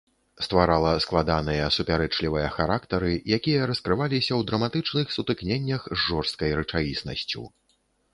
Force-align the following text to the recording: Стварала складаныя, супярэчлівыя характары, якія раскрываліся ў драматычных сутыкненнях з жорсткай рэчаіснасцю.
Стварала 0.43 0.91
складаныя, 1.03 1.65
супярэчлівыя 1.75 2.47
характары, 2.55 3.11
якія 3.37 3.67
раскрываліся 3.73 4.33
ў 4.39 4.47
драматычных 4.53 5.13
сутыкненнях 5.17 5.81
з 5.93 5.99
жорсткай 6.07 6.51
рэчаіснасцю. 6.63 7.43